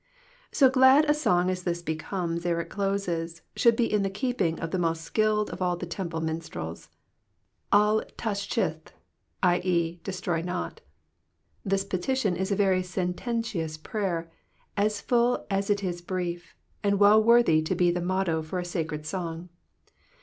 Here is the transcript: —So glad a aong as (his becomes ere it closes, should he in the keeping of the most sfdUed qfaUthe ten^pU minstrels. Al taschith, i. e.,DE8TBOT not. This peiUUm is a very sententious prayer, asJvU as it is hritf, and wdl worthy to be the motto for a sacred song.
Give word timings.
—So 0.51 0.67
glad 0.67 1.05
a 1.05 1.11
aong 1.13 1.51
as 1.51 1.63
(his 1.63 1.83
becomes 1.83 2.43
ere 2.43 2.59
it 2.59 2.69
closes, 2.69 3.43
should 3.55 3.77
he 3.77 3.85
in 3.85 4.01
the 4.01 4.09
keeping 4.09 4.59
of 4.59 4.71
the 4.71 4.79
most 4.79 5.13
sfdUed 5.13 5.49
qfaUthe 5.49 5.81
ten^pU 5.85 6.23
minstrels. 6.23 6.89
Al 7.71 8.01
taschith, 8.17 8.87
i. 9.43 9.59
e.,DE8TBOT 9.59 10.43
not. 10.43 10.81
This 11.63 11.85
peiUUm 11.85 12.35
is 12.35 12.51
a 12.51 12.55
very 12.55 12.81
sententious 12.81 13.77
prayer, 13.77 14.31
asJvU 14.75 15.45
as 15.51 15.69
it 15.69 15.83
is 15.83 16.01
hritf, 16.01 16.41
and 16.81 16.97
wdl 16.99 17.23
worthy 17.23 17.61
to 17.61 17.75
be 17.75 17.91
the 17.91 18.01
motto 18.01 18.41
for 18.41 18.57
a 18.57 18.65
sacred 18.65 19.05
song. 19.05 19.49